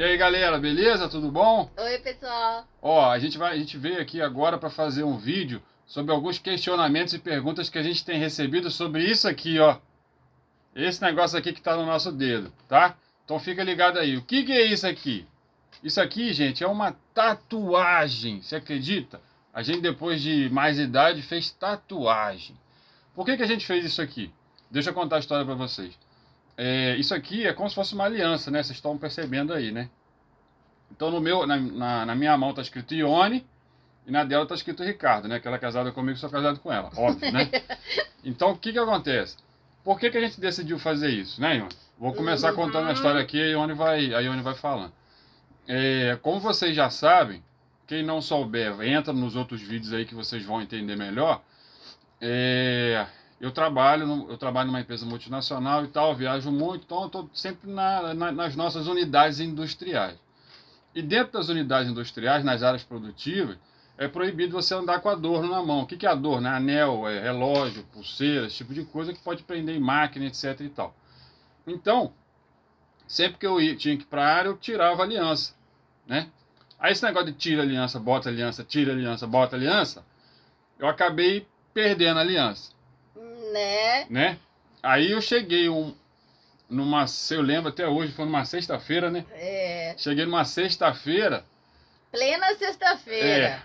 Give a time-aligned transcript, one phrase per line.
[0.00, 1.10] E aí galera, beleza?
[1.10, 1.70] Tudo bom?
[1.76, 2.66] Oi pessoal.
[2.80, 6.38] Ó, a gente vai, a gente veio aqui agora para fazer um vídeo sobre alguns
[6.38, 9.76] questionamentos e perguntas que a gente tem recebido sobre isso aqui, ó.
[10.74, 12.96] Esse negócio aqui que tá no nosso dedo, tá?
[13.26, 14.16] Então fica ligado aí.
[14.16, 15.26] O que, que é isso aqui?
[15.84, 18.40] Isso aqui, gente, é uma tatuagem.
[18.40, 19.20] Você acredita?
[19.52, 22.56] A gente depois de mais idade fez tatuagem.
[23.14, 24.32] Por que, que a gente fez isso aqui?
[24.70, 25.92] Deixa eu contar a história para vocês.
[26.62, 28.62] É, isso aqui é como se fosse uma aliança, né?
[28.62, 29.88] Vocês estão percebendo aí, né?
[30.92, 33.46] Então no meu, na, na, na minha mão tá escrito Ione
[34.06, 35.40] e na dela tá escrito Ricardo, né?
[35.40, 37.50] Que ela é casada comigo, sou casado com ela, óbvio, né?
[38.22, 39.38] Então o que que acontece?
[39.82, 41.74] Por que, que a gente decidiu fazer isso, né, Ione?
[41.98, 44.92] Vou começar contando a história aqui e a Ione vai, a Ione vai falando.
[45.66, 47.42] É, como vocês já sabem,
[47.86, 51.42] quem não souber, entra nos outros vídeos aí que vocês vão entender melhor.
[52.20, 53.06] É,
[53.40, 57.70] eu trabalho, eu trabalho numa empresa multinacional e tal, viajo muito, então eu estou sempre
[57.70, 60.18] na, na, nas nossas unidades industriais.
[60.94, 63.56] E dentro das unidades industriais, nas áreas produtivas,
[63.96, 65.82] é proibido você andar com adorno na mão.
[65.82, 66.48] O que, que é adorno?
[66.48, 70.60] É anel, é relógio, pulseira, esse tipo de coisa que pode prender em máquina, etc
[70.60, 70.94] e tal.
[71.66, 72.12] Então,
[73.06, 75.54] sempre que eu ia, tinha que ir para a área, eu tirava a aliança,
[76.06, 76.30] né?
[76.78, 80.04] Aí esse negócio de tira aliança, bota aliança, tira aliança, bota aliança,
[80.78, 82.72] eu acabei perdendo a aliança.
[83.50, 84.06] Né?
[84.08, 84.38] Né?
[84.82, 85.94] Aí eu cheguei um,
[86.68, 89.26] numa, eu lembro até hoje, foi numa sexta-feira, né?
[89.32, 89.94] É.
[89.98, 91.44] Cheguei numa sexta-feira.
[92.10, 93.46] Plena sexta-feira.
[93.46, 93.62] É.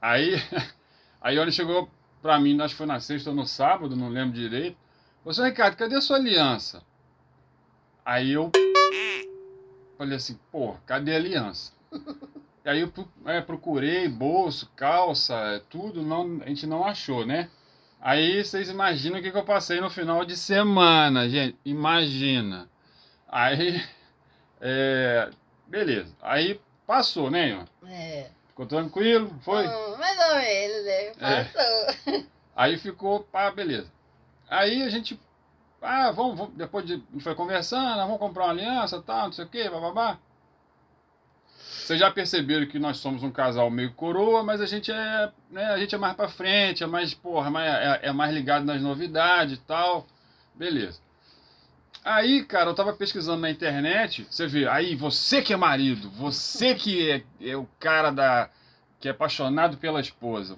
[0.00, 0.34] Aí,
[1.20, 1.88] aí ele chegou
[2.20, 4.76] pra mim, acho que foi na sexta ou no sábado, não lembro direito.
[5.24, 6.82] Você, Ricardo, cadê a sua aliança?
[8.04, 8.50] Aí eu
[9.96, 11.72] falei assim, pô, cadê a aliança?
[12.64, 12.90] E aí eu
[13.26, 17.50] é, procurei bolso, calça, é, tudo, não, a gente não achou, né?
[18.04, 21.56] Aí vocês imaginam o que, que eu passei no final de semana, gente.
[21.64, 22.68] Imagina.
[23.26, 23.82] Aí,
[24.60, 25.30] é,
[25.66, 26.14] beleza.
[26.20, 27.64] Aí passou, né, Ivan?
[27.88, 28.26] É.
[28.48, 29.34] Ficou tranquilo?
[29.40, 29.66] Foi?
[29.66, 31.14] Hum, mais ou menos, né?
[31.14, 32.12] Passou.
[32.12, 32.24] É.
[32.54, 33.90] Aí ficou, pá, beleza.
[34.50, 35.18] Aí a gente,
[35.80, 39.32] ah, vamos, vamos depois de, a gente foi conversando, vamos comprar uma aliança, tal, não
[39.32, 40.18] sei o que, bababá.
[41.82, 45.66] Vocês já perceberam que nós somos um casal meio coroa, mas a gente é, né,
[45.66, 49.58] a gente é mais para frente, é mais, porra, é, é mais ligado nas novidades
[49.58, 50.06] e tal.
[50.54, 51.00] Beleza.
[52.04, 56.74] Aí, cara, eu tava pesquisando na internet, você vê, aí você que é marido, você
[56.74, 58.50] que é, é o cara da
[59.00, 60.56] que é apaixonado pela esposa,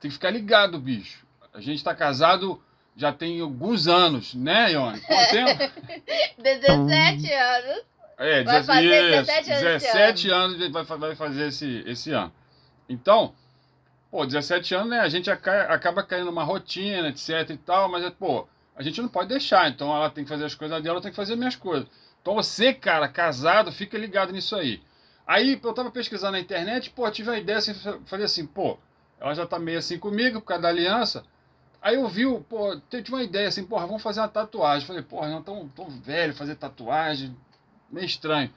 [0.00, 1.24] tem que ficar ligado, bicho.
[1.52, 2.60] A gente tá casado
[2.96, 5.00] já tem alguns anos, né, Ione?
[5.00, 5.72] Quanto tempo?
[6.38, 7.89] 17 anos.
[8.20, 9.82] É, vai fazer 17 anos.
[9.82, 12.30] 17 anos vai, vai fazer esse, esse ano.
[12.86, 13.34] Então,
[14.10, 15.00] pô, 17 anos, né?
[15.00, 19.30] A gente acaba caindo numa rotina, etc e tal, mas, pô, a gente não pode
[19.30, 19.70] deixar.
[19.70, 21.88] Então ela tem que fazer as coisas dela, eu tenho que fazer as minhas coisas.
[22.20, 24.82] Então você, cara, casado, fica ligado nisso aí.
[25.26, 27.72] Aí eu tava pesquisando na internet, pô, tive a ideia assim,
[28.04, 28.78] falei assim, pô,
[29.18, 31.24] ela já tá meio assim comigo por causa da aliança.
[31.80, 34.86] Aí eu vi, pô, tive uma ideia assim, porra, vamos fazer uma tatuagem.
[34.86, 37.34] Falei, porra, não tão, tão velho fazer tatuagem,
[37.90, 38.50] meio estranho.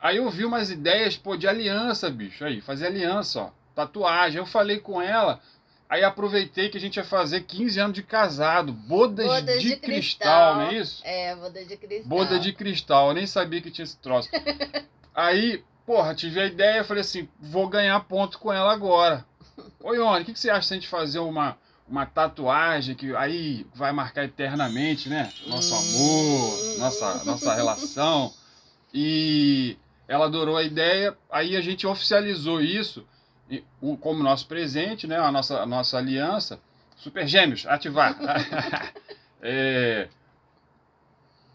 [0.00, 2.44] Aí eu vi umas ideias, pô, de aliança, bicho.
[2.44, 3.50] Aí, fazer aliança, ó.
[3.74, 4.38] Tatuagem.
[4.38, 5.40] Eu falei com ela,
[5.88, 8.72] aí aproveitei que a gente ia fazer 15 anos de casado.
[8.72, 11.02] Bodas, bodas de, de cristal, cristal, não é isso?
[11.04, 12.08] É, boda de cristal.
[12.08, 13.08] Boda de cristal.
[13.08, 14.28] Eu nem sabia que tinha esse troço.
[15.14, 19.24] aí, porra, tive a ideia, falei assim, vou ganhar ponto com ela agora.
[19.80, 21.56] Oi, Ione, o que, que você acha se a gente fazer uma
[21.88, 25.32] uma tatuagem que aí vai marcar eternamente, né?
[25.46, 28.34] Nosso amor, nossa, nossa relação.
[28.98, 29.76] E
[30.08, 33.06] ela adorou a ideia, aí a gente oficializou isso
[34.00, 35.18] como nosso presente, né?
[35.18, 36.58] A nossa, a nossa aliança.
[36.96, 38.16] Super Gêmeos, ativar.
[39.42, 40.08] é,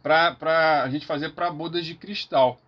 [0.03, 2.61] para a gente fazer para bodas de cristal.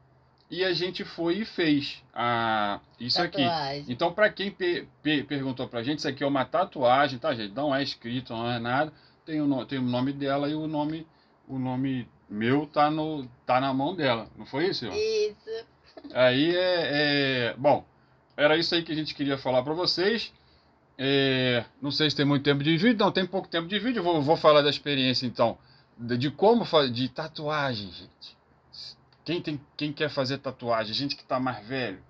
[0.50, 3.82] E a gente foi e fez a, isso tatuagem.
[3.82, 3.92] aqui.
[3.92, 7.32] Então, para quem pe, pe, perguntou para a gente, isso aqui é uma tatuagem, tá,
[7.36, 7.54] gente?
[7.54, 8.92] Não é escrito, não é nada.
[9.24, 11.06] Tem o, tem o nome dela e o nome,
[11.48, 14.88] o nome meu tá, no, tá na mão dela, não foi isso?
[14.88, 15.66] Isso.
[16.12, 16.90] Aí é,
[17.52, 17.86] é, Bom,
[18.36, 20.34] era isso aí que a gente queria falar para vocês.
[20.98, 24.02] É, não sei se tem muito tempo de vídeo, não tem pouco tempo de vídeo.
[24.02, 25.60] Vou, vou falar da experiência então,
[25.96, 28.38] de, de como fazer, de tatuagem, gente.
[29.24, 30.92] Quem, tem, quem quer fazer tatuagem?
[30.92, 32.02] Gente que tá mais velho.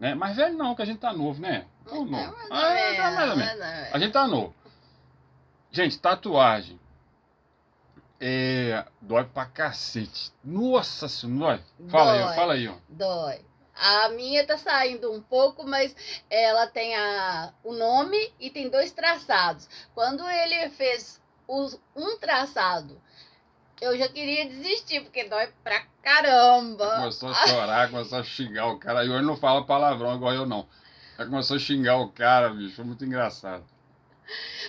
[0.00, 0.14] Né?
[0.14, 1.66] Mais velho não, que a gente tá novo, né?
[1.84, 2.36] Não, novo.
[2.50, 3.62] Ah, tá mais ou menos.
[3.92, 4.54] A gente tá novo.
[5.70, 6.80] Gente, tatuagem
[8.20, 10.32] é, dói pra cacete.
[10.42, 11.62] Nossa senhora.
[11.88, 12.74] Fala dói, aí, fala aí, ó.
[12.88, 13.44] Dói.
[13.74, 15.94] A minha tá saindo um pouco, mas
[16.30, 19.68] ela tem a, o nome e tem dois traçados.
[19.94, 23.00] Quando ele fez os, um traçado
[23.80, 26.96] eu já queria desistir, porque dói pra caramba.
[26.96, 29.04] Começou a chorar, começou a xingar o cara.
[29.04, 30.66] E hoje não fala palavrão igual eu, não.
[31.18, 32.76] Ela começou a xingar o cara, bicho.
[32.76, 33.64] Foi muito engraçado.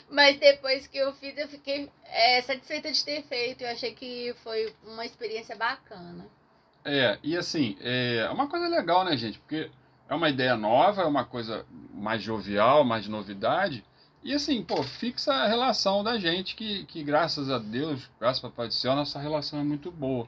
[0.10, 3.64] Mas depois que eu fiz, eu fiquei é, satisfeita de ter feito.
[3.64, 6.26] Eu achei que foi uma experiência bacana.
[6.86, 9.40] É, e assim, é uma coisa legal, né, gente?
[9.40, 9.70] Porque
[10.08, 13.84] é uma ideia nova, é uma coisa mais jovial, mais novidade.
[14.24, 18.50] E assim, pô, fixa a relação da gente, que, que graças a Deus, graças a
[18.50, 20.28] Papai do Céu, nossa relação é muito boa.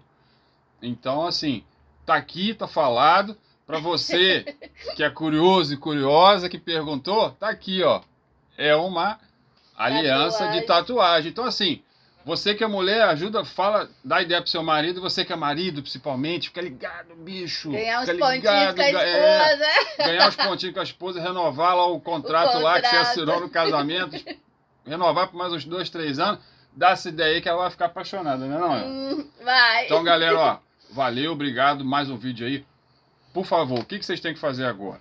[0.81, 1.63] Então, assim,
[2.05, 3.37] tá aqui, tá falado.
[3.65, 4.57] Para você
[4.95, 8.01] que é curioso e curiosa, que perguntou, tá aqui, ó.
[8.59, 9.17] É uma
[9.77, 10.59] aliança tatuagem.
[10.59, 11.31] de tatuagem.
[11.31, 11.81] Então, assim,
[12.25, 15.81] você que é mulher, ajuda, fala, dá ideia pro seu marido, você que é marido,
[15.81, 17.71] principalmente, fica ligado, bicho.
[17.71, 19.65] Ganhar uns pontinhos ligado, com a esposa.
[19.97, 22.63] É, ganhar os pontinhos com a esposa, renovar lá o contrato, o contrato.
[22.63, 24.21] lá que você assinou no casamento,
[24.85, 26.41] renovar por mais uns dois, três anos,
[26.73, 28.83] dá essa ideia aí que ela vai ficar apaixonada, né não é?
[28.83, 29.85] Hum, vai.
[29.85, 30.57] Então, galera, ó,
[30.91, 32.65] valeu, obrigado, mais um vídeo aí.
[33.33, 34.99] Por favor, o que, que vocês têm que fazer agora?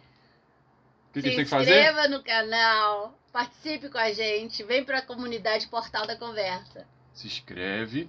[1.10, 1.72] O que, que vocês têm que fazer?
[1.72, 6.86] Se inscreva no canal, participe com a gente, vem para a comunidade Portal da Conversa
[7.18, 8.08] se inscreve,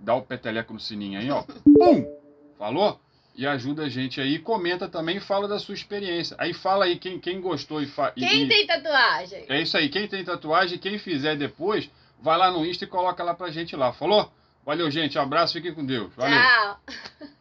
[0.00, 1.42] dá o peteleco no sininho aí, ó.
[1.78, 2.04] Pum!
[2.58, 3.00] Falou?
[3.36, 4.40] E ajuda a gente aí.
[4.40, 6.34] Comenta também e fala da sua experiência.
[6.40, 8.10] Aí fala aí quem, quem gostou e fa...
[8.10, 8.48] Quem e...
[8.48, 9.44] tem tatuagem?
[9.48, 9.88] É isso aí.
[9.88, 11.88] Quem tem tatuagem, quem fizer depois,
[12.20, 13.92] vai lá no Insta e coloca lá pra gente lá.
[13.92, 14.32] Falou?
[14.66, 15.16] Valeu, gente.
[15.16, 15.52] Abraço.
[15.52, 16.12] Fiquem com Deus.
[16.16, 16.36] Valeu.
[16.36, 16.80] Tchau.